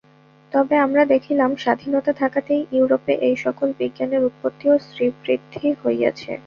তবে 0.51 0.75
আমরা 0.77 1.03
দেখিলাম, 1.05 1.51
স্বাধীনতা 1.55 2.11
থাকাতেই 2.13 2.61
ইউরোপে 2.71 3.13
এই-সকল 3.27 3.69
বিজ্ঞানের 3.79 4.21
উৎপত্তি 4.23 4.65
ও 4.69 4.75
শ্রীবৃদ্ধি 4.87 5.67
হইয়াছে। 5.83 6.31